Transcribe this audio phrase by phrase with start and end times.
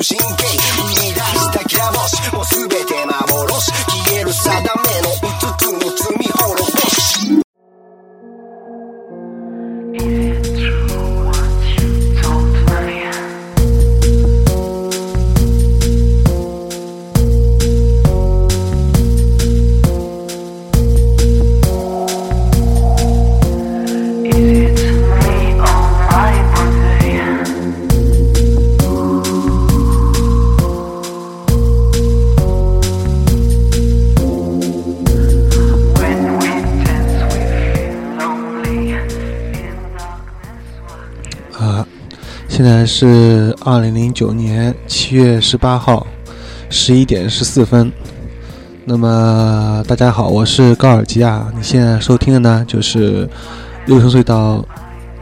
[0.00, 0.59] く中
[42.84, 46.06] 是二零零九年七月十八号
[46.68, 47.90] 十一点十四分。
[48.84, 51.46] 那么大家好，我是高尔基亚。
[51.56, 53.28] 你现在收听的呢，就是
[53.86, 54.64] 六十岁到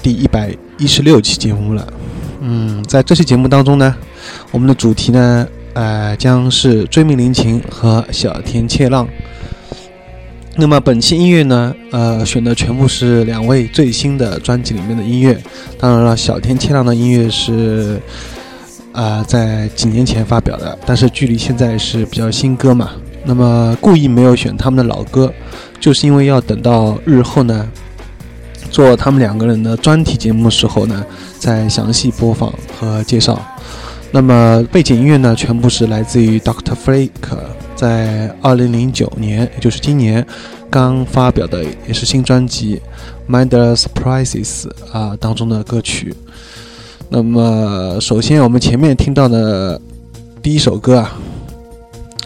[0.02, 1.86] 第一百一十六期节目了。
[2.40, 3.94] 嗯，在这期节目当中呢，
[4.50, 9.06] 我们的主题呢，呃，将是追命林琴和小田切浪。
[10.60, 15.40] 那么本期音乐呢，呃，选的全部是两位最新的专辑里面的音乐。
[15.78, 18.00] 当然了，小田切浪的音乐是，
[18.92, 22.90] 啊、在几年前发表的，但是距离现在是比较新歌嘛。
[23.24, 25.32] 那么故意没有选他们的老歌，
[25.78, 27.70] 就是因为要等到日后呢，
[28.68, 31.06] 做他们两个人的专题节目的时候呢，
[31.38, 33.40] 再详细播放和介绍。
[34.10, 37.10] 那么背景音乐呢，全部是来自于 Doctor Flake
[37.78, 40.26] 在2009年，也就是今年
[40.68, 42.82] 刚发表的，也是新专辑
[43.32, 46.12] 《Minor Surprises》啊当中的歌曲。
[47.08, 49.80] 那么首先我们前面听到的
[50.42, 51.16] 第一首歌啊，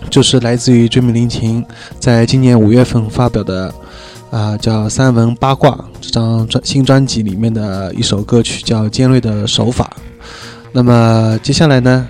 [0.08, 1.62] 就是来自于追名林琴
[2.00, 3.72] 在今年五月份发表的
[4.30, 9.94] 啊叫《三文八卦》这张专新专辑里面的一首歌曲，叫《尖锐的手法》。
[10.72, 12.08] 那么接下来呢，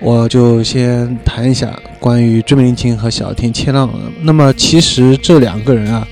[0.00, 3.88] 我就先谈一下关于追名林琴和小田切浪。
[4.22, 6.06] 那么其实这两个人啊，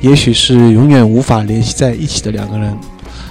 [0.00, 2.76] 也许是永远无法联系在一起的两个人，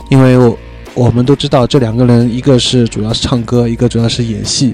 [0.10, 0.58] 因为我
[0.94, 4.74] 我们都知道这两个人，一个是主要是唱歌，一个主要是演戏，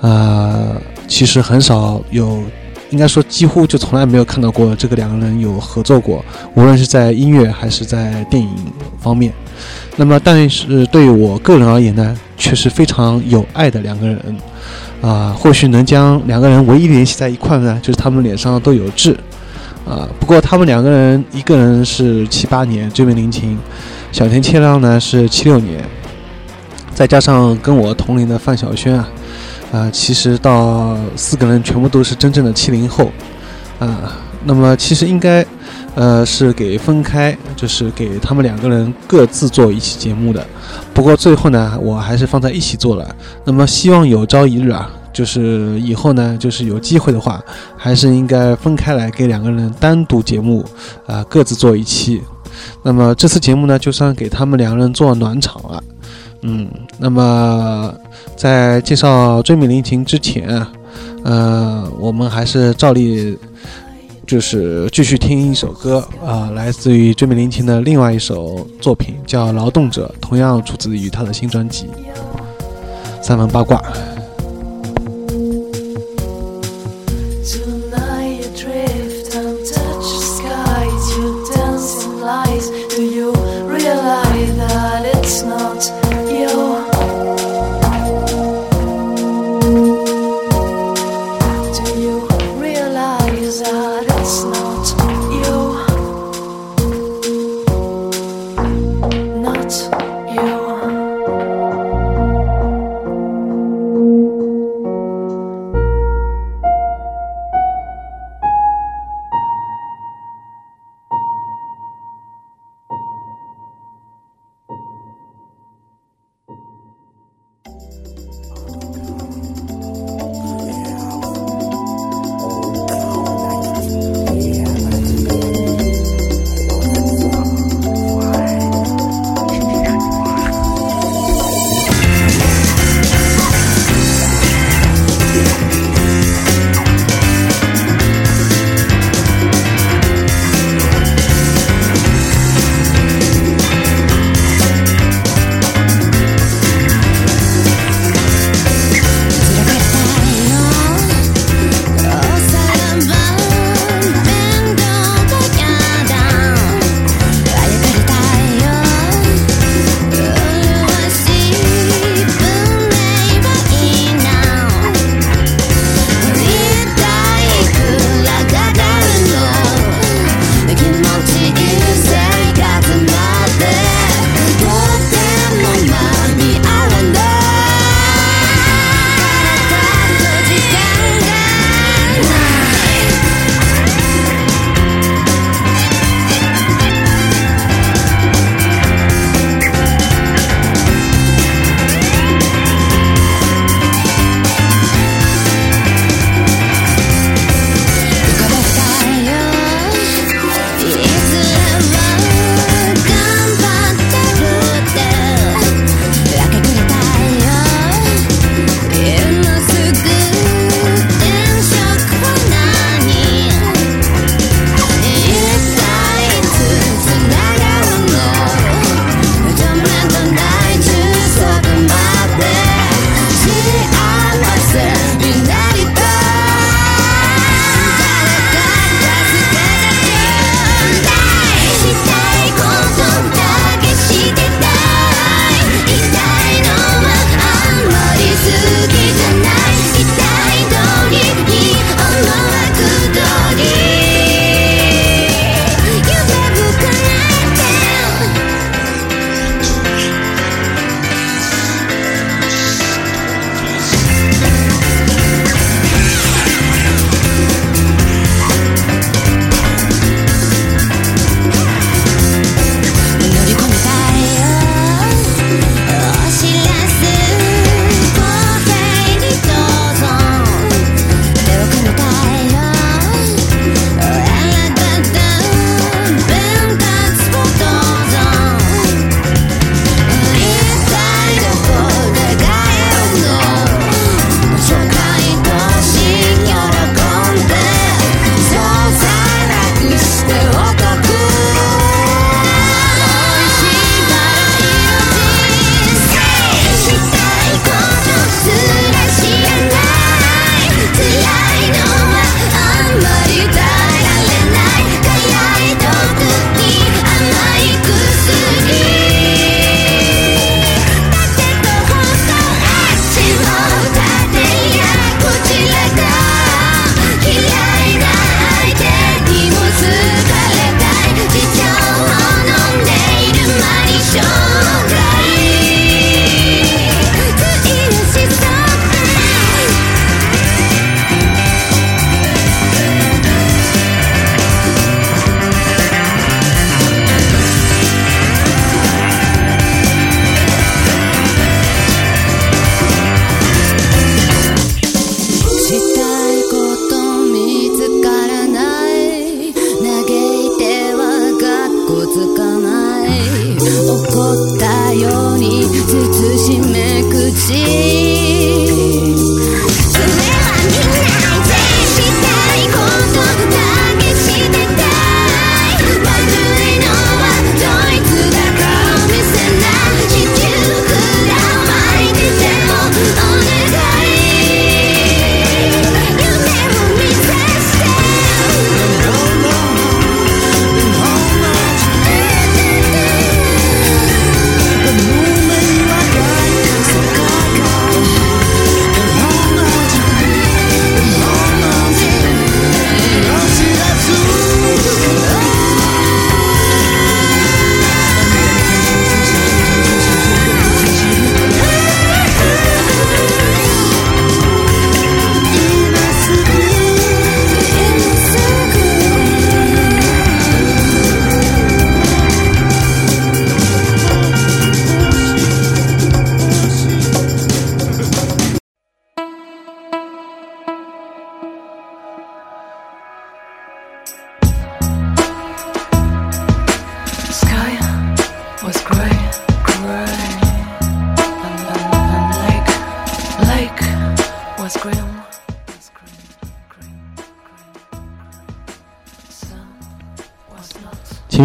[0.00, 2.42] 啊、其实很少有。
[2.90, 6.24] 应该说，几乎就从来没有看到过这个两个人有合作过，
[6.56, 8.50] 无论是在音乐还是在电影
[8.98, 9.32] 方面。
[9.96, 14.36] 那么，但是对于我个人而言呢，却是非常有爱的两个人，
[15.02, 19.14] 啊、或许能将两个人唯一联系在一块呢，就是他们脸上都有痣，
[19.86, 23.58] 啊、不过他们两个人，一个人是七八年追名林琴，
[24.10, 25.84] 小田切浪呢是七六年，
[26.94, 29.08] 再加上跟我同龄的范晓萱啊，
[29.72, 33.10] 啊、其实到四个人全部都是真正的七零后，
[33.78, 35.44] 啊、那么其实应该。
[35.96, 40.46] 呃，是给分开，就是给他们两个人各自做一期节目的。
[40.94, 43.14] 不过最后呢，我还是放在一起做了。
[43.44, 47.42] 那么希望有朝一日啊，就是以后呢，就是有机会的话，
[47.76, 50.64] 还是应该分开来给两个人单独节目，
[51.06, 52.22] 啊、各自做一期。
[52.84, 55.82] 那么这次节目呢，就算给他们两个人做暖场了。
[56.42, 57.92] 嗯，那么
[58.36, 60.72] 在介绍追美林琴之前啊，
[61.24, 63.36] 呃，我们还是照例。
[64.30, 71.86] 就是继续听一首歌啊、来自于追名林琴的另外一首作品，叫《劳动者》，同样出自于他的新专辑
[73.20, 73.78] 《三门八卦》。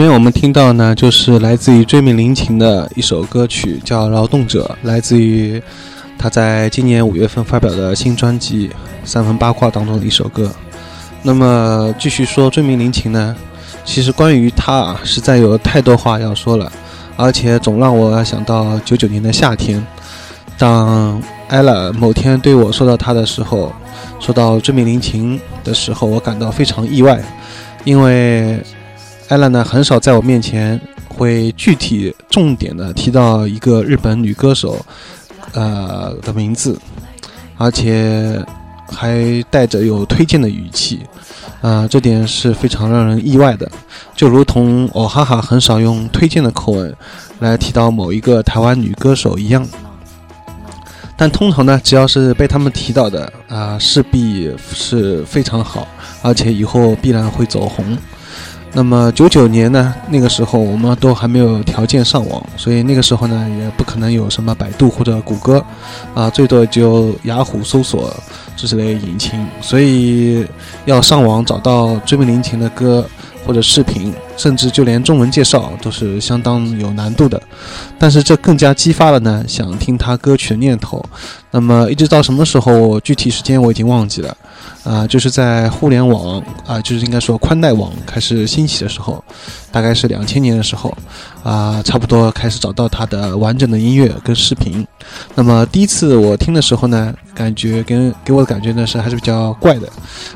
[0.05, 5.59] 面我们听到呢，就是来自于追命林琴的一首歌曲，叫《劳动者》，来自于
[6.15, 8.67] 他在今年五月份发表的新专辑
[9.03, 10.51] 《三分八卦》当中的一首歌。
[11.23, 13.35] 那么继续说追命林琴呢，
[13.83, 16.71] 其实关于他啊，实在有太多话要说了，
[17.17, 19.83] 而且总让我想到九九年的夏天，
[20.55, 23.73] 当艾拉某天对我说到他的时候，
[24.19, 27.19] 说到追命林琴的时候，我感到非常意外，
[27.83, 28.61] 因为。
[29.27, 34.85] 艾拉呢，很少在我面前会具体重点的提到一个日本女歌手，
[35.53, 36.79] 呃的名字，
[37.57, 38.39] 而且
[38.87, 41.01] 还带着有推荐的语气，
[41.61, 43.69] 啊，这点是非常让人意外的，
[44.15, 46.95] 就如同哦哈哈很少用推荐的口吻
[47.39, 49.67] 来提到某一个台湾女歌手一样。
[51.17, 55.87] 但通常呢，只要是被他们提到的啊，势必是非常好，
[56.21, 57.97] 而且以后必然会走红。
[58.75, 65.63] 那么九九年呢，那个时候我们都还没有条件上网，所以那个时候呢，也不可能有什么百度或者谷歌，
[66.13, 68.13] 啊，最多就雅虎搜索
[68.57, 70.45] 这类引擎，所以
[70.83, 73.03] 要上网找到追梦林琴的歌。
[73.47, 77.41] 或者视频，甚至就连中文介绍都是相当有难度的，
[77.97, 81.03] 但是这更加激发了呢想听他歌曲的念头。
[81.51, 84.37] 那么一直到什么时候，具体时间我已经忘记了，
[84.83, 89.23] 啊，就是在互联网啊，就是应该说宽带网开始兴起的时候，
[89.71, 90.93] 大概是两千年的时候，
[91.43, 94.85] 啊，差不多开始找到他的完整的音乐跟视频。
[95.33, 99.87] 那么第一次我听的时候呢，感觉跟给我的感觉呢是还是比较怪的，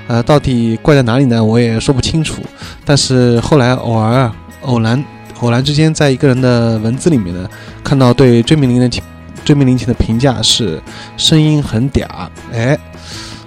[0.07, 1.43] 呃，到底怪在哪里呢？
[1.43, 2.41] 我也说不清楚。
[2.85, 5.03] 但是后来偶尔啊，偶然
[5.39, 7.49] 偶然之间，在一个人的文字里面呢，
[7.83, 9.01] 看到对追命林的
[9.43, 10.79] 追命林琴的评价是
[11.17, 12.05] 声音很嗲，
[12.53, 12.77] 哎，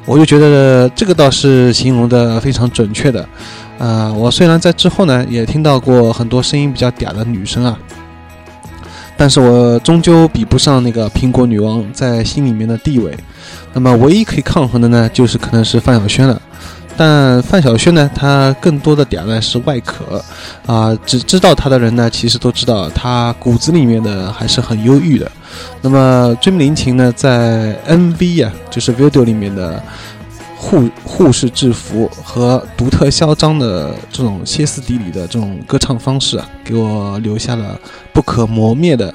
[0.04, 3.28] 我就觉得这个倒是形容的非常准确的。
[3.78, 7.78] 呃，我虽然在之后呢也听到过很多声音比较嗲的女生啊，
[9.16, 13.16] 但是我终究比不上那个苹果女王在心里面的地位。
[13.72, 16.40] 那么唯一可以抗衡的呢，就是可能是范晓萱了。
[17.04, 20.24] 但范晓萱呢，她更多的点呢是外壳，
[20.64, 25.28] 啊，只知道她的人呢，其实都知道她骨子里面的还是很忧郁的。
[25.80, 29.82] 那么追命林琴呢，在 MV 啊，就是 video 里面的
[30.56, 37.76] 护护士制服和独特嚣张的这种歇斯底里的这种歌唱方式啊，给我留下了
[38.12, 39.12] 不可磨灭的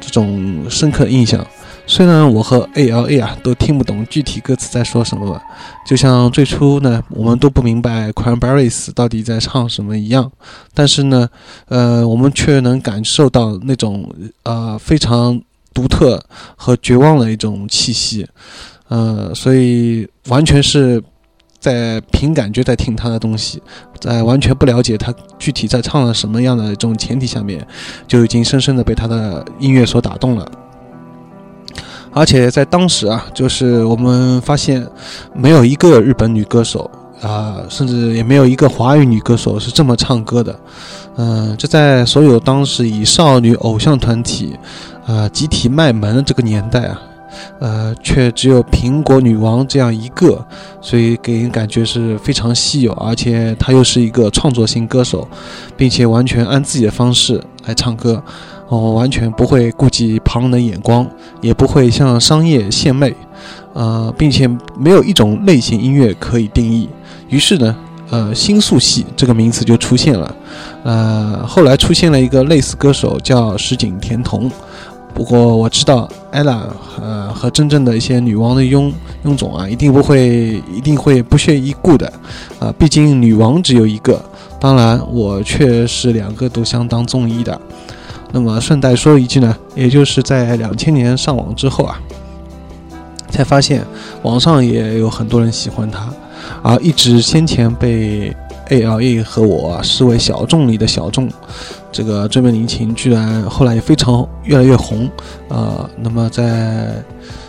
[0.00, 1.46] 这种深刻印象。
[1.88, 5.40] 虽然我和 A L A 啊都听不懂具体歌词在说什么，
[5.86, 10.30] 就像最初呢我们都不明白 Cranberries 到底在唱什么一样，
[10.74, 11.28] 但是呢，
[11.68, 14.12] 呃，我们却能感受到那种
[14.42, 15.40] 呃非常
[15.72, 16.20] 独特
[16.56, 18.26] 和绝望的一种气息，
[18.88, 21.00] 呃，所以完全是
[21.60, 23.62] 在凭感觉在听他的东西，
[24.00, 27.64] 在完全不了解他具体在唱了什么样的这种前提下面，
[28.08, 30.50] 就已经深深的被他的音乐所打动了。
[32.16, 34.82] 而且在当时啊，就是我们发现，
[35.34, 40.58] 没有一个日本女歌手啊，甚至也没有一个华语女歌手是这么唱歌的。
[41.18, 44.56] 嗯，这在所有当时以少女偶像团体，
[45.06, 47.02] 啊，集体卖萌的这个年代啊，
[47.58, 50.42] 呃，却只有苹果女王这样一个，
[50.80, 52.94] 所以给人感觉是非常稀有。
[52.94, 55.28] 而且她又是一个创作型歌手，
[55.76, 58.22] 并且完全按自己的方式来唱歌。
[58.68, 61.06] 哦，完全不会顾及旁人的眼光，
[61.40, 63.14] 也不会向商业献媚，
[63.74, 66.88] 呃，并且没有一种类型音乐可以定义。
[67.28, 67.76] 于是呢，
[68.10, 70.36] 呃，新宿系这个名词就出现了。
[70.82, 74.50] 呃，后来出现了一个类似歌手叫石井田瞳。
[75.14, 76.64] 不过我知道，ella，
[77.00, 78.92] 呃，和真正的一些女王的拥
[79.24, 82.12] 拥总啊，一定不会，一定会不屑一顾的。
[82.58, 84.20] 啊，毕竟女王只有一个。
[84.58, 87.58] 当然，我却是两个都相当中意的。
[88.36, 91.98] 那么顺带说一句呢，也就是在两千年上网之后啊，
[93.30, 93.82] 才发现
[94.20, 96.12] 网上也有很多人喜欢他，
[96.62, 98.36] 而一直先前被
[98.68, 101.30] A L A 和我视为小众里的小众，
[101.90, 105.10] 这个追命林琴居然后来也非常越来越红，
[105.48, 107.02] 呃，那么在，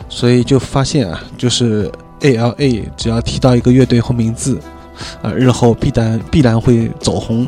[0.08, 1.92] 所以就发现啊，就是
[2.22, 4.58] A L A 只要提到一个乐队或名字，
[5.22, 7.46] 啊，日后必然必然会走红。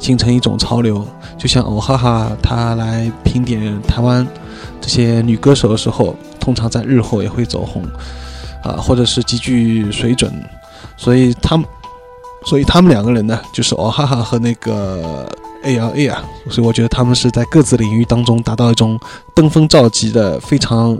[0.00, 1.06] 形成一种潮流，
[1.38, 4.26] 就像哦哈哈，他来评点台湾
[4.80, 7.84] 这些女歌手的时候，通常在日后也会走红，
[8.64, 10.32] 啊，或者是极具水准，
[10.96, 11.66] 所以他们，
[12.46, 15.28] 所以他们两个人呢，就是哦哈哈和那个
[15.64, 18.98] A L A 啊，所以我觉得他们是在各自领域当中达到一种
[19.34, 20.98] 登峰造极的、非常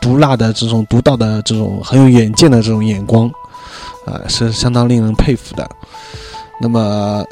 [0.00, 3.30] 毒辣的这种独到的这种很有远见的这种眼光，
[4.06, 5.70] 啊，是相当令人佩服的。
[6.60, 7.24] 那么。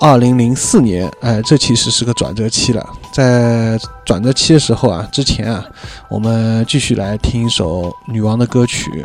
[0.00, 2.84] 二零零四年，哎，这其实是个转折期了。
[3.12, 5.62] 在转折期的时候啊，之前啊，
[6.08, 9.04] 我们继续来听一首女王的歌曲，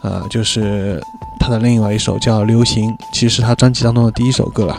[0.00, 1.02] 呃，就是
[1.40, 4.78] 她的另外一首叫《流行》，其实是她专辑当中的第一首歌了。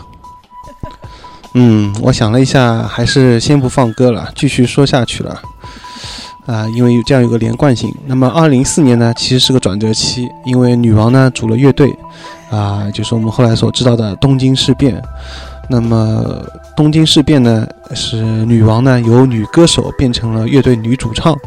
[1.52, 5.42] 嗯，我想了一下，还是先不放歌了，继续说下去了。
[6.46, 7.94] 啊、因为有这样有个连贯性。
[8.06, 11.94] 那么，二零零四年呢，其实是个转折期，因为女王呢组了乐队，
[12.50, 15.00] 啊、就是我们后来所知道的东京事变。
[15.72, 16.44] 那么，
[16.76, 21.38] 东京事变呢，是女王呢由女歌手变成了乐队女主唱，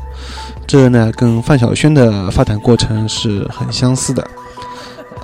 [0.66, 4.26] 这呢跟范晓萱的发展过程是很相似的。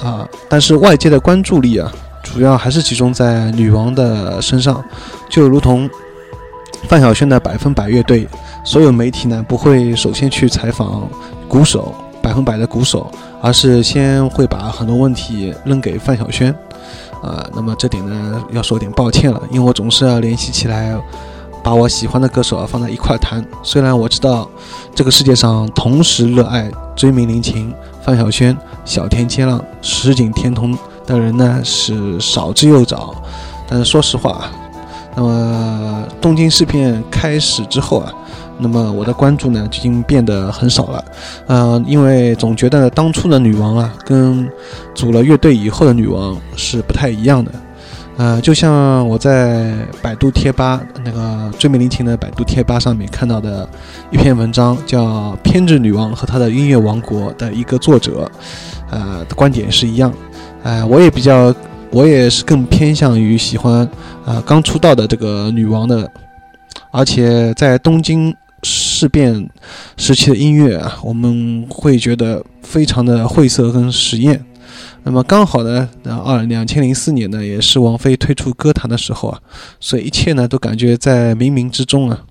[0.03, 1.89] 啊、但是外界的关注力啊，
[2.21, 4.83] 主要还是集中在女王的身上，
[5.29, 5.89] 就如同
[6.89, 8.27] 范晓萱的百分百乐队，
[8.65, 11.09] 所有媒体呢不会首先去采访
[11.47, 13.09] 鼓手，百分百的鼓手，
[13.41, 16.53] 而是先会把很多问题扔给范晓萱。
[17.21, 20.97] 呃、那么这点呢要说点抱歉了，因为我总是要联系起来，
[21.63, 23.45] 把我喜欢的歌手啊放在一块谈。
[23.63, 24.49] 虽然我知道
[24.95, 33.15] 这个世界上同时热爱追名林琴、范晓萱、小田切浪、石井天童的人呢是少之又少，
[33.67, 34.51] 但是说实话啊，
[35.15, 38.13] 那么东京事变开始之后啊，
[38.57, 41.05] 那么我的关注呢就已经变得很少了。
[41.47, 44.49] 呃，因为总觉得当初的女王啊，跟
[44.93, 47.51] 组了乐队以后的女王是不太一样的。
[48.17, 53.67] 呃，就像我在百度贴吧那个追美林琴的百度贴吧上面看到的
[54.11, 55.05] 一篇文章，叫
[55.37, 58.29] 《偏执女王和她的音乐王国》的一个作者，
[58.91, 60.13] 呃，的观点是一样。
[60.63, 61.55] 呃，我也比较，
[61.91, 63.87] 我也是更偏向于喜欢
[64.25, 66.09] 啊、刚出道的这个女王的，
[66.91, 69.49] 而且在东京事变
[69.97, 74.45] 时期的音乐啊，我们会觉得非常的晦涩跟实验。
[75.03, 79.39] 那么刚好呢，呃，二两千零四年呢，也是王菲推出歌坛的时候啊，
[79.79, 82.21] 所以一切呢都感觉在冥冥之中啊。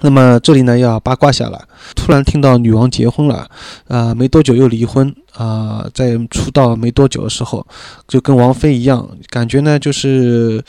[0.00, 1.60] 那么这里呢要八卦下了，
[1.94, 3.48] 突然听到女王结婚了，
[3.88, 7.66] 啊、没多久又离婚，啊、在出道没多久的时候，
[8.06, 10.62] 就跟王菲一样，感觉呢就是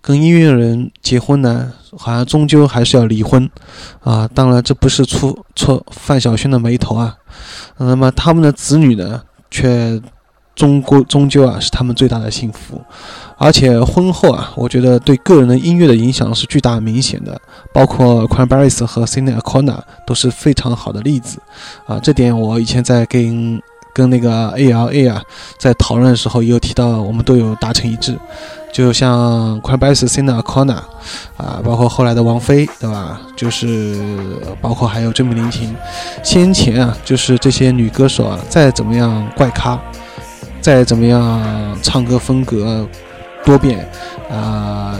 [0.00, 3.50] 跟音乐人结婚呢，好像终究还是要离婚，
[4.00, 7.16] 啊，当然这不是出错范晓萱的眉头啊，
[7.78, 10.00] 那么他们的子女呢，却
[10.54, 12.80] 终归终究啊是他们最大的幸福，
[13.38, 17.38] 而且婚后啊，我觉得对个人的音乐的影响是巨大明显的，
[17.72, 21.38] 包括 Cranberries 和 c i n e Acona 都是非常好的例子，
[21.86, 23.60] 啊，这点我以前在跟
[23.92, 25.22] 跟那个 ALA 啊
[25.58, 28.18] 在讨论的时候也有提到，我们都有达成一致，
[28.72, 30.78] 就像 Cranberries、c i n e Acona
[31.36, 33.20] 啊，包括后来的王菲，对吧？
[33.36, 34.00] 就是
[34.62, 35.68] 包括还有追名林檎，
[36.22, 39.78] 先前啊，就是这些女歌手啊，再怎么样怪咖。
[40.58, 42.84] 再怎么样唱歌风格
[43.46, 43.88] 多变，
[44.28, 44.98] 啊、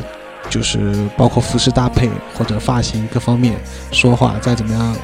[0.49, 3.57] 就是包括服饰搭配或者发型各方面，
[3.91, 4.97] 说话再怎么样，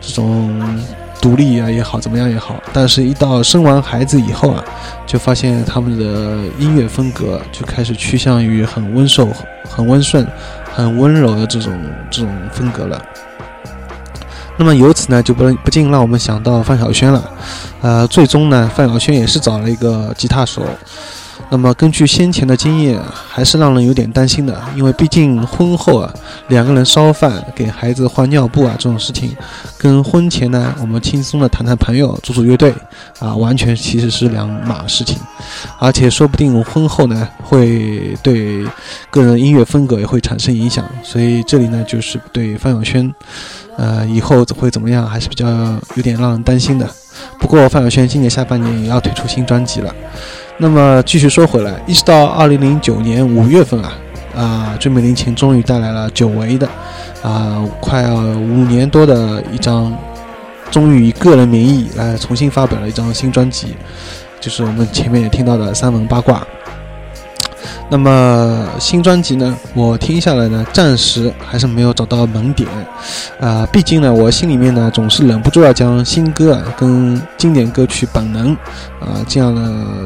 [0.00, 0.78] 这种
[1.20, 4.62] 独立啊也好，怎么样也好，但是一到生完孩子以后啊，
[5.06, 9.26] 就发现他们的音乐风格就开始趋向于很温柔、
[9.68, 10.24] 很温顺、
[10.74, 11.72] 很温柔的这种
[12.10, 13.02] 这种风格了。
[14.58, 17.32] 那么由此呢，就不不禁让我们想到范晓萱了。
[17.80, 20.62] 呃，最终呢，范晓萱也是找了一个吉他手。
[21.50, 26.12] 那么根据先前的经验，还是让人有点担心的，因为毕竟婚后啊，
[26.48, 29.34] 两个人烧饭、给孩子换尿布啊这种事情，
[29.78, 32.74] 跟婚前呢我们轻松的谈谈朋友、组组乐队
[33.18, 35.16] 啊，完全其实是两码事情。
[35.78, 38.66] 而且说不定婚后呢，会对
[39.10, 40.84] 个人音乐风格也会产生影响。
[41.02, 43.14] 所以这里呢，就是对范晓萱，
[43.76, 45.46] 呃，以后会怎么样，还是比较
[45.94, 46.88] 有点让人担心的。
[47.38, 49.94] 不过范晓萱今年下半年也要推出新专辑了。
[50.60, 53.92] 那么继续说回来，一直到二零零九年五月份啊，
[54.36, 56.68] 啊，追美林檎终于带来了久违的，
[57.22, 59.96] 啊，快要五年多的一张，
[60.68, 63.76] 终于以个人名义来重新发表了一张新专辑，
[64.40, 66.44] 就是我们前面也听到的三文八卦。
[67.90, 72.68] 那么新专辑呢，我听下来呢，暂时还是没有找到萌点，
[73.40, 78.54] 啊、毕竟呢，我心里面呢总是忍不住要将新歌啊跟经典歌曲《本能》
[79.00, 79.62] 啊这样的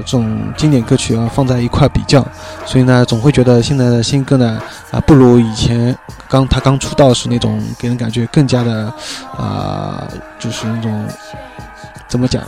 [0.07, 2.25] 这种经典歌曲啊放在一块比较，
[2.65, 5.93] 所以呢，总会觉得现在的新歌呢啊不如以前
[6.29, 8.93] 刚他刚出道时那种给人感觉更加的
[9.37, 10.07] 啊
[10.39, 11.05] 就是那种
[12.07, 12.45] 怎么讲，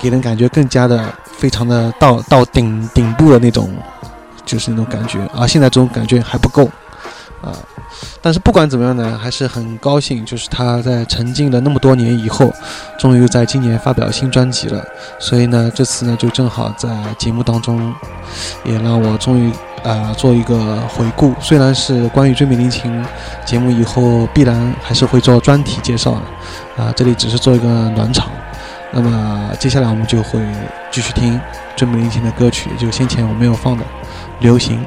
[0.00, 1.04] 给人感觉更加的
[1.38, 3.70] 非常的到到顶顶部的那种。
[4.46, 6.64] 就是那种感觉，啊现在这种感觉还不够，
[7.42, 7.52] 啊、
[8.22, 12.50] 但是不管怎么样呢，还是很高兴，就是他在沉浸了那么多年以后，
[12.98, 14.82] 终于在今年发表新专辑了。
[15.18, 17.92] 所以呢，这次呢就正好在节目当中，
[18.64, 21.34] 也让我终于呃做一个回顾。
[21.40, 23.04] 虽然是关于追美林琴
[23.44, 26.12] 节目以后必然还是会做专题介绍
[26.76, 28.30] 的，啊、这里只是做一个暖场。
[28.92, 30.40] 那么接下来我们就会
[30.90, 31.38] 继续听
[31.76, 33.84] 追美林琴的歌曲，就先前我没有放的
[34.40, 34.78] 《流行》。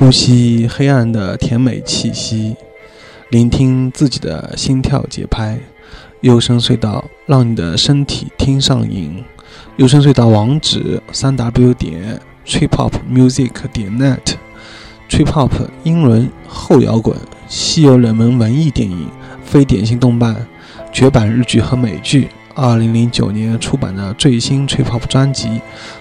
[0.00, 2.56] 呼吸黑暗的甜美气息，
[3.28, 5.58] 聆听自己的心跳节拍。
[6.22, 9.22] 幽深隧道让你的身体听上瘾。
[9.76, 14.36] 幽深隧道网址：三 w 点 tripopmusic 点 net。
[15.10, 15.50] tripop
[15.82, 17.14] 英伦后摇滚、
[17.46, 19.06] 稀有冷门文艺电影、
[19.44, 20.46] 非典型动漫、
[20.90, 22.30] 绝版日剧和美剧。
[22.54, 25.60] 二零零九年出版的最新 tripop 专辑，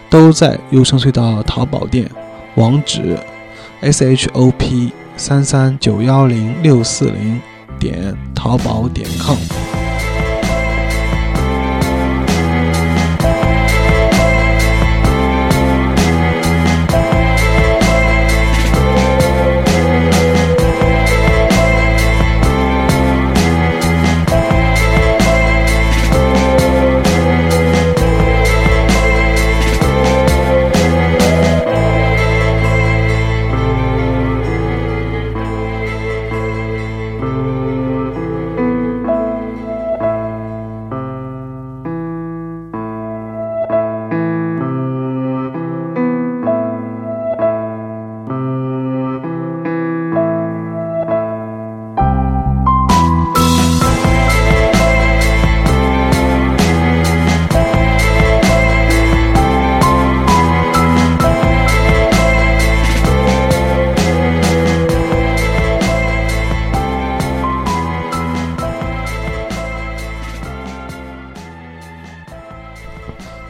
[0.09, 2.09] 都在幽深隧道淘宝店。
[2.55, 3.17] 网址
[3.81, 7.41] ：shop 三三九幺零六四零
[7.79, 9.88] 点淘宝点 com。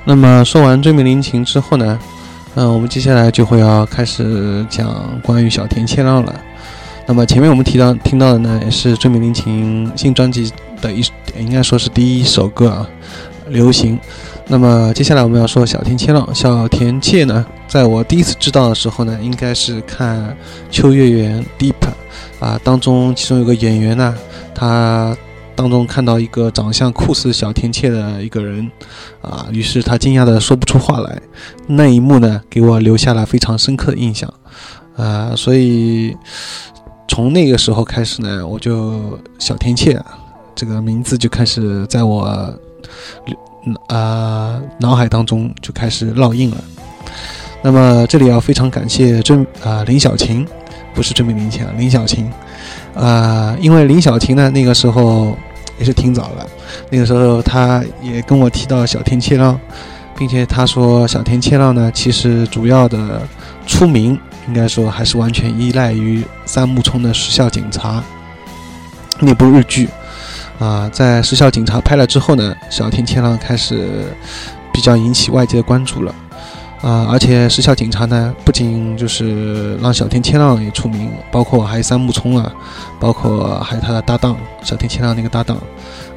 [0.10, 2.00] 那么说完追美林琴之后呢，
[2.56, 4.92] 嗯、我们接下来就会要开始讲
[5.22, 6.34] 关于小田切让了。
[7.06, 11.06] 那么前面我们提到听到的呢，也是追美林琴新专辑的一，
[11.38, 12.90] 应该说是第一首歌啊，
[13.52, 13.98] 《流行》。
[14.48, 16.34] 那么接下来我们要说小田切让。
[16.34, 20.20] 小田切呢，在我第一次知道的时候呢，应该是看
[20.72, 21.74] 《秋叶原 Deep》
[22.44, 24.16] 啊，当中其中有个演员呢，
[24.56, 25.16] 他
[25.60, 28.72] 当中看到一个长相酷似小天切的一个人，
[29.22, 31.22] 啊，于是他惊讶的说不出话来。
[31.68, 34.34] 那一幕呢，给我留下了非常深刻的印象，
[34.96, 36.16] 啊，所以
[37.10, 40.02] 从那个时候开始呢，我就小天切
[40.56, 42.22] 这个名字就开始在我
[43.88, 46.58] 啊脑海当中就开始烙印了。
[47.62, 50.48] 那么这里要非常感谢真啊林小琴，
[50.94, 52.32] 不是真名林琴啊，林小琴，
[52.96, 55.38] 啊，因为林小琴呢那个时候
[55.80, 56.46] 也是挺早了，
[56.92, 59.60] 那个时候他也跟我提到小田切让，
[60.18, 63.22] 并且他说小田切让呢其实主要的
[63.66, 68.00] 出名应该说还是完全依赖于三木聪的《时效警察》
[69.20, 69.90] 那部日剧。
[70.60, 74.14] 啊，在《时效警察》拍了之后呢，小田切让开始
[74.74, 76.14] 比较引起外界的关注了。
[76.82, 82.52] 啊，而且《时效警察》呢，不仅就是让小田切让也出名，包括还有三木聪啊，
[83.00, 85.58] 包括还有他的搭档小田切让那个搭档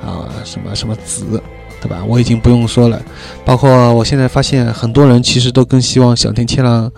[0.00, 1.42] 啊，什么什么子，
[1.80, 2.04] 对吧？
[2.06, 3.02] 我已经不用说了。
[3.44, 6.90] 包括我现在发现，很多人其实都更希望小田切让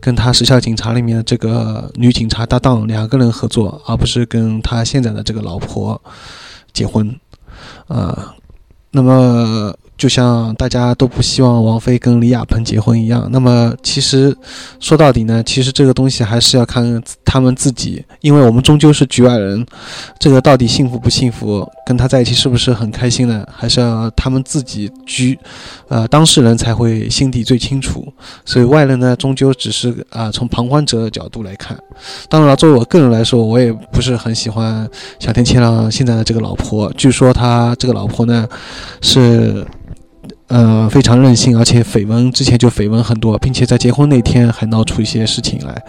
[0.00, 6.00] 跟他《时效警察》里面的这个女警察搭档两个人合作，而不是跟他现在的这个老婆。
[6.72, 7.14] 结婚，
[7.86, 8.34] 啊，
[8.90, 9.72] 那么
[10.04, 14.36] 就像大家都不希望王菲跟李亚鹏结婚一样，那么其实
[14.78, 19.66] 说到底呢，其实这个东西还是要看他们自己，因为我们终究是局外人，
[20.18, 23.46] 这个到底幸福不幸福，跟他在一起是不是很开心呢？
[23.50, 25.38] 还是要他们自己局，
[25.88, 28.06] 呃，当事人才会心底最清楚。
[28.44, 31.74] 所以外人呢，终究只是啊、从旁观者的角度来看。
[32.28, 34.86] 当然了，作为我个人来说，我也不是很喜欢
[35.18, 36.92] 小田切让现在的这个老婆。
[36.92, 38.46] 据说他这个老婆呢，
[39.00, 39.66] 是
[40.48, 45.82] 呃非常任性，而且绯闻之前就绯闻很多，并且在结婚那天还闹出一些事情来，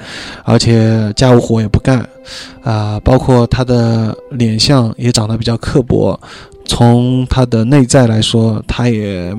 [0.44, 2.08] 而且家务活也不干，
[2.64, 6.20] 啊、包括他的脸相也长得比较刻薄。
[6.68, 9.32] 从他的内在来说，他也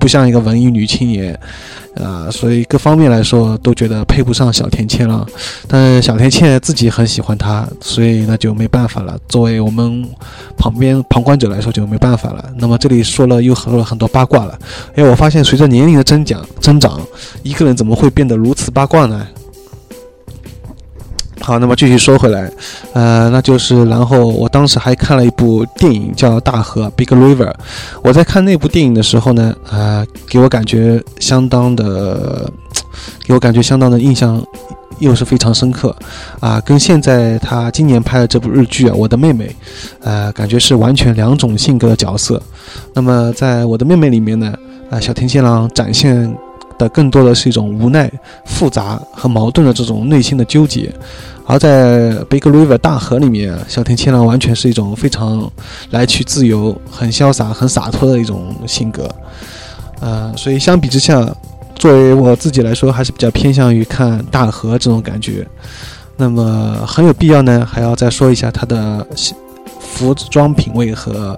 [0.00, 1.38] 不像一个文艺女青年，
[1.96, 5.24] 啊、所以各方面来说都觉得配不上小田切了。
[5.68, 9.16] 但是小田切自己很喜欢她，所以那就没办法了。
[9.28, 10.04] 作为我们
[10.56, 12.44] 旁边旁观者来说就没办法了。
[12.56, 14.58] 那么这里说了又说了很多八卦了，
[14.96, 17.00] 哎，我发现随着年龄的增长增长，
[17.42, 19.28] 一个人怎么会变得如此八卦呢？
[21.50, 22.48] 好，那么继续说回来，
[22.92, 27.52] 呃，那就是然后我当时还看了一部电影叫《大河》（Big River）。
[28.04, 32.48] 我在看那部电影的时候呢，呃，给我感觉相当的，
[33.26, 34.40] 给我感觉相当的印象
[35.00, 35.92] 又是非常深刻
[36.38, 39.48] 啊，跟现在他今年拍的这部日剧啊，《我的妹妹》，
[40.04, 42.40] 呃，感觉是完全两种性格的角色。
[42.94, 44.54] 那么在我的妹妹里面呢，
[44.88, 46.32] 啊、小田切让展现
[46.78, 48.08] 的更多的是一种无奈、
[48.46, 50.94] 复杂和矛盾的这种内心的纠结。
[51.50, 55.50] 而在《Big River》大河里面，小田切郎完全是一种非常
[55.90, 59.10] 来去自由、很潇洒、很洒脱的一种性格。
[59.98, 61.28] 呃，所以相比之下，
[61.74, 65.44] 作为我自己来说，还是比较偏向于看大河这种感觉。
[66.16, 69.04] 那么很有必要呢，还要再说一下他的
[69.80, 71.36] 服装品味和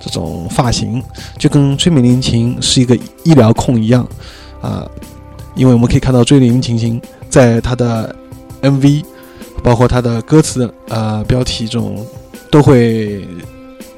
[0.00, 1.00] 这种发型，
[1.38, 4.04] 就跟追美林琴是一个医疗控一样
[4.60, 4.84] 啊，
[5.54, 8.12] 因为我们可以看到追美林琴在他的
[8.60, 9.04] MV。
[9.64, 12.06] 包括它的歌词，呃，标题这种，
[12.50, 13.26] 都会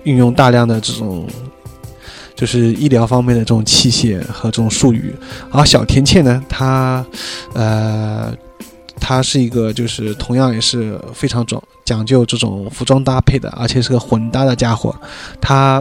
[0.05, 1.27] 运用大量的这种，
[2.37, 5.13] 就是医疗方面的这种器械和这种术语。
[5.51, 7.05] 而小田切呢，他，
[7.53, 8.33] 呃，
[9.01, 14.95] 他是一个就是同样也是非常讲讲究这种服装搭配的，而且是个混搭的家伙，
[15.41, 15.81] 他。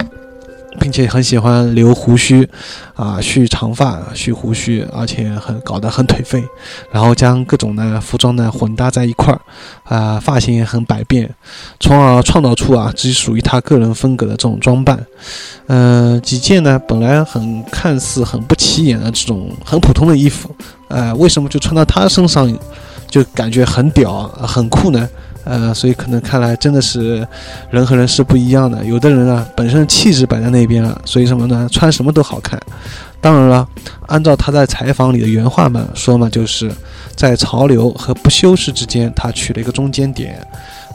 [0.80, 2.48] 并且很喜欢留胡须，
[2.96, 6.44] 啊，蓄长发，蓄胡须，而且很搞得很颓废，
[6.92, 9.42] 然后将各种的服装呢混搭在一块儿，
[9.84, 11.30] 啊，发型也很百变，
[11.80, 15.06] 从而创造出啊只属于他个人风格的这种装扮。
[15.68, 20.56] 嗯，几件呢本来很看似很不起眼的这种很普通的衣服，
[20.88, 22.52] 呃，为什么就穿到他身上
[23.08, 25.10] 就感觉很屌、很酷呢？
[25.46, 27.26] 呃，所以可能看来真的是
[27.70, 28.84] 人和人是不一样的。
[28.84, 31.70] 有的人啊，本身气质摆在那边了，所以什么呢？
[31.72, 32.60] 穿什么都好看。
[33.22, 33.68] 当然了，
[34.08, 36.72] 按照他在采访里的原话嘛说嘛，就是
[37.16, 40.46] 在潮流和不修饰之间，他取了一个中间点，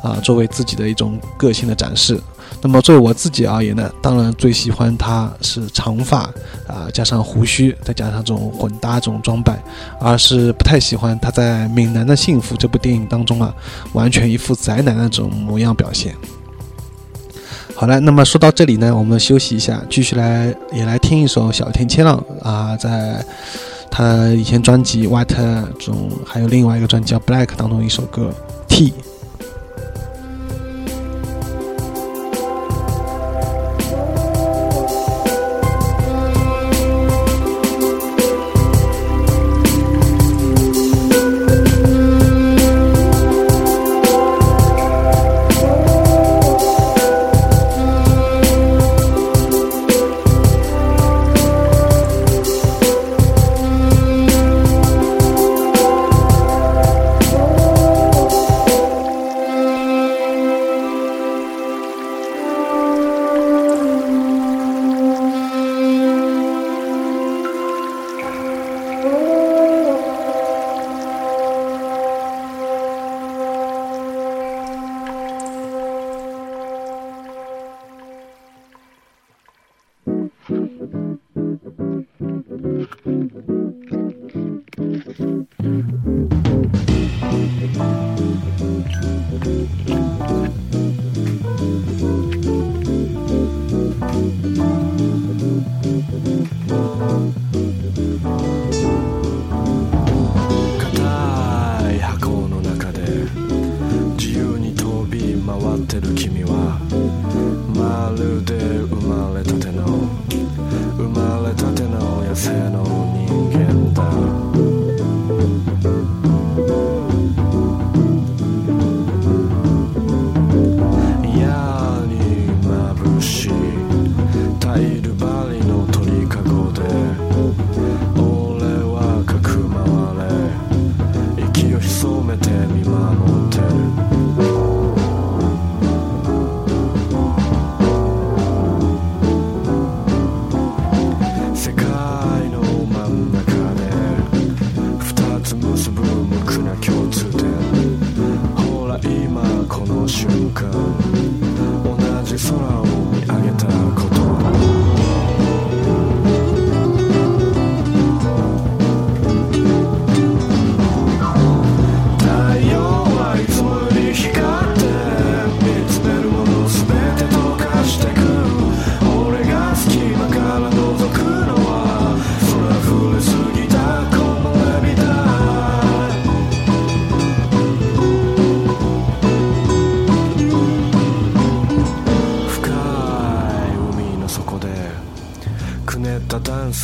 [0.03, 2.21] 啊，作为自己的一种个性的展示。
[2.63, 6.23] 那么作为我自己而言呢，当然最喜欢他是长发
[6.67, 9.59] 啊，加上胡须，再加上这种混搭这种装扮，
[9.99, 13.55] 而是不太喜欢他在《闽南的幸福》这部电影当中啊，
[13.95, 16.15] 完全一副宅男那种模样表现。
[17.75, 23.25] 好了，那么说到这里呢，我们休息一下，继续来也来听一首小田切浪啊，在
[23.91, 25.25] 他以前专辑《White》
[25.79, 28.31] 中，还有另外一个专辑叫《Black》当中一首歌
[28.69, 28.91] 《T》。
[104.21, 106.50] 自由に飛び回ってる君は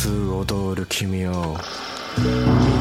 [0.09, 1.57] 踊る君を
[2.17, 2.23] 見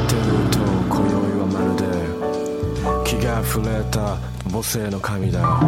[0.06, 0.58] てると
[0.88, 4.16] 今宵はまるで気が触れた
[4.50, 5.60] 母性の神だ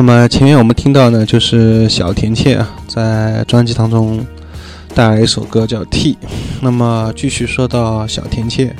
[0.00, 4.24] 那么前面我们听到呢，就是小田切啊，在专辑当中
[4.94, 6.14] 带来一首歌叫《T》。
[6.62, 8.74] 那么继续说到小田切，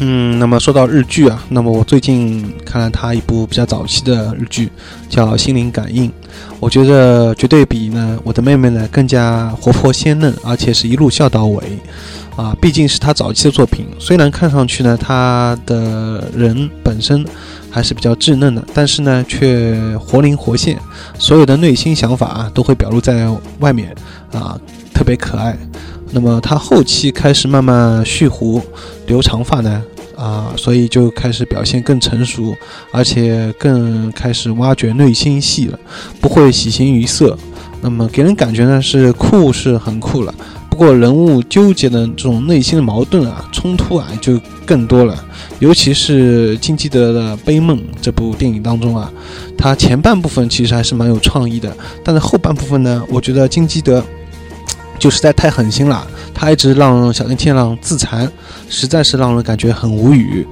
[0.00, 4.68] 嗯，那么说到日剧啊，那么我最近看了他一部比较早期的日剧，
[5.08, 6.08] 叫《心灵感应》，
[6.58, 11.62] 我觉得绝对比呢我的妹妹呢更加活泼鲜嫩，而且是一路笑到尾。
[12.34, 17.24] 啊，毕竟是他早期的作品，虽然看上去呢，他的人本身
[17.78, 20.76] 还是比较稚嫩的，但是呢，却活灵活现，
[21.16, 23.28] 所有的内心想法啊，都会表露在
[23.60, 23.94] 外面
[24.32, 24.58] 啊，
[24.92, 25.56] 特别可爱。
[26.10, 28.60] 那么他后期开始慢慢蓄胡、
[29.06, 29.80] 留长发呢，
[30.16, 32.52] 啊，所以就开始表现更成熟，
[32.90, 35.78] 而且更开始挖掘内心戏了，
[36.20, 37.38] 不会喜形于色。
[37.80, 40.34] 那么给人感觉呢是酷是很酷了。
[40.78, 45.24] 不过人物纠结的这种内心的矛盾啊、冲突啊就更多了，
[45.58, 49.10] 尤其是金基德的《悲梦》这部电影当中啊，
[49.56, 54.00] 他前半部分其实还是蛮有创意的，但是后半部分呢，我觉得金基德
[55.00, 58.30] 就实在太狠心了，他一直让小田切让自残，
[58.68, 60.46] 实在是让人感觉很无语。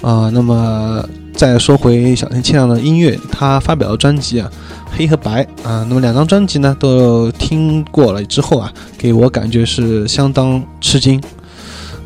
[0.00, 1.06] 啊、那么
[1.38, 4.50] 再说回小田切让的音乐，他发表的专辑啊。
[4.90, 11.22] 黑和白啊，那么两张专辑呢都听过了之后啊，给我感觉是相当吃惊，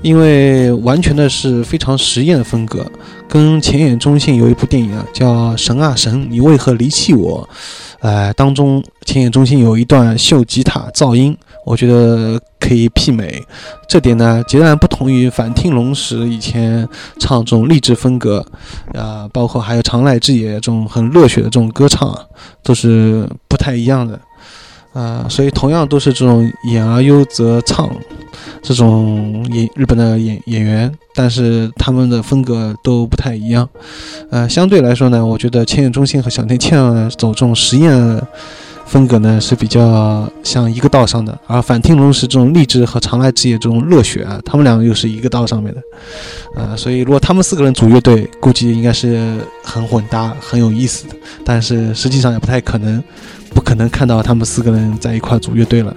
[0.02, 2.84] 因为完全的是非常实验的风格，
[3.26, 7.48] 跟前野中信有一部电影啊叫《神啊神，你为何离弃我》，
[8.00, 13.42] 呃，当中前野中信有一段秀吉他噪音，我觉得可以媲美，
[13.88, 16.88] 这点呢截然不同于反町隆史以前
[17.18, 18.44] 唱这种励志风格，
[18.94, 22.24] 啊、包括还有长濑智也这种很热血的这种歌唱啊。
[22.64, 24.18] 都是不太一样的，
[24.92, 27.90] 啊、所以同样都是这种演而优则唱
[28.62, 33.68] 这种演日本的演演员，但是他们的风格都不太一样，
[34.30, 37.92] 呃，相对来说呢，我觉得千叶中心和小田切让走这种实验
[38.92, 51.14] 风格呢是比较像一个道上的，而反町隆史这种励志和长濑智也这种热血啊，他们两个又是一个道上面的，啊、所以如果他们四个人组乐队，估计应该是很混搭、很有意思的。
[51.42, 53.02] 但是实际上也不太可能，
[53.54, 55.96] 不可能看到他们四个人在一块组乐队了。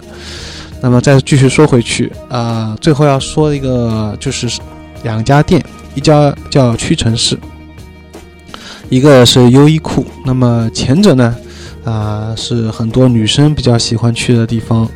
[0.79, 4.47] 那么再继续说回去啊、最后要说一个就是
[5.03, 5.61] 两家店，
[5.95, 7.37] 一家叫屈臣氏，
[8.87, 10.05] 一个是优衣库。
[10.25, 11.35] 那么前者呢，
[11.85, 14.89] 啊、是很多女生比较喜欢去的地方，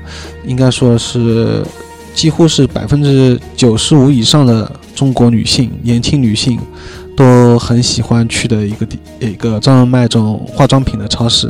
[0.44, 1.64] 应该说是
[2.16, 6.60] 几乎是百分之九十五以上的中国女性、年轻女性
[7.16, 11.50] 都很喜欢去的一个地一个专门卖这种化妆品的超市。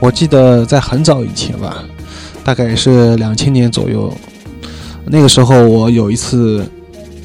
[0.00, 1.84] 我记得在很早以前吧，
[2.42, 4.10] 大概也是两千年左右，
[5.04, 6.64] 那个时候我有一次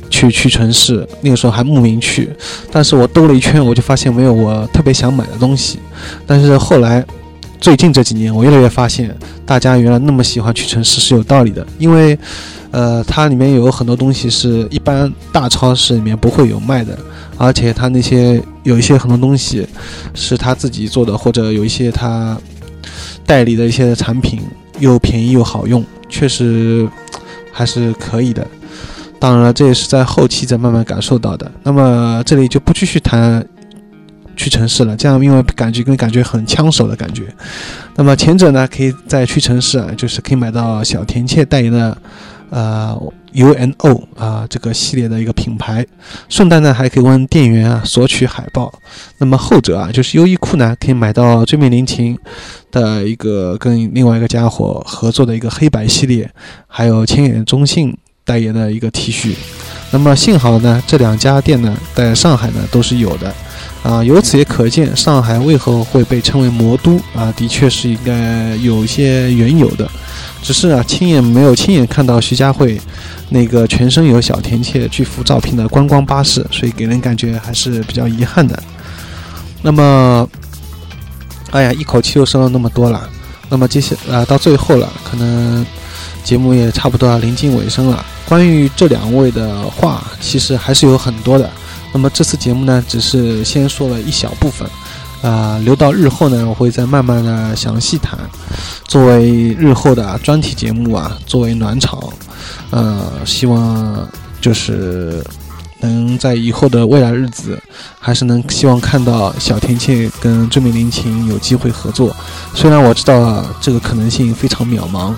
[0.10, 2.30] 去屈臣氏，那个时候还慕名去，
[2.72, 5.80] 但是我兜了一圈，我就发现没有我特别想买的东西。
[6.28, 7.04] 但是后来
[7.64, 12.20] 最近这几年，我越来越发现，大家原来那么喜欢屈臣氏是有道理的，因为
[12.72, 17.00] 呃，它里面有很多东西是一般大超市里面不会有卖的，
[17.38, 19.66] 而且它那些有一些很多东西
[20.14, 22.38] 是他自己做的，或者有一些他
[23.26, 24.42] 代理的一些产品
[24.80, 26.86] 又便宜又好用，确实
[27.54, 28.46] 还是可以的。
[29.22, 31.50] 当然了，这也是在后期再慢慢感受到的。
[31.64, 33.48] 那么这里就不继续谈
[34.36, 37.24] 屈臣氏了，这样因为感觉跟感觉很抢手的感觉。
[37.96, 41.98] 那么前者呢，可以在屈臣氏啊，就是可以买到小田切代言的
[42.50, 42.98] 呃
[43.34, 45.86] UNO 啊这个系列的一个品牌，
[46.30, 48.72] 顺带呢还可以问店员啊索取海报。
[49.18, 52.18] 那么后者啊，就是优衣库呢，可以买到追命林琴
[52.72, 56.30] 的一个跟另外一个家伙合作的一个黑白系列，
[56.68, 59.36] 还有千眼中信代言的一个 T 恤。
[59.92, 63.34] 那么幸好呢，这两家店呢在上海呢都是有的，
[63.84, 69.86] 啊，由此也可见上海为何会被称为魔都啊，的确是应该有一些缘由的。
[70.42, 72.80] 只是啊，亲眼没有亲眼看到徐家汇
[73.30, 78.62] 那个全身有小田切巨幅照片的观光巴士，所以给人感觉还是比较遗憾的。
[79.62, 80.30] 那么，
[81.52, 83.10] 哎呀，一口气又说了那么多了。
[83.50, 85.66] 那么接下啊、到最后了，可能
[86.24, 88.06] 节目也差不多要临近尾声了。
[88.26, 91.50] 关于这两位的话，其实还是有很多的。
[91.94, 94.68] 那么这次节目呢，只是先说了一小部分，
[95.22, 98.18] 啊、留到日后呢，我会再慢慢的详细谈。
[98.88, 102.02] 作为日后的专题节目啊，作为暖场，
[102.72, 104.08] 呃，希望
[104.42, 105.24] 就是
[105.80, 107.62] 能在以后的未来日子，
[108.00, 112.16] 还是能希望看到小田切跟追美林琴有机会合作。
[112.56, 115.14] 虽然我知道这个可能性非常渺茫，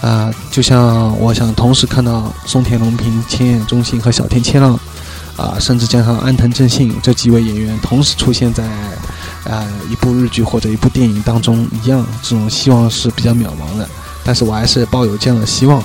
[0.00, 4.78] 啊、就像我想同时看到松田龙平、千叶中信和小田切浪，
[5.36, 8.64] 啊、甚至加上安藤正信这几位演员同时出现在
[9.44, 13.88] 啊、一部日剧或者一部电影当中一样，这种希望是比较渺茫的。
[14.22, 15.82] 但是我还是抱有这样的希望。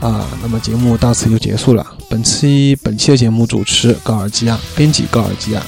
[0.00, 1.86] 啊，那么节目到此就结束了。
[2.10, 5.62] 本期本期的节目主持高尔基亚，编辑高尔基亚。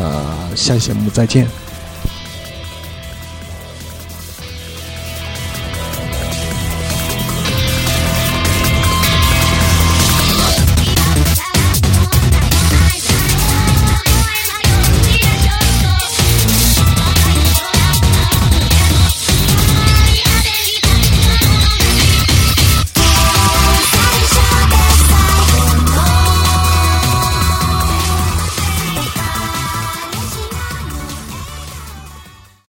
[0.00, 0.24] 呃，
[0.56, 1.65] 下期节目再见。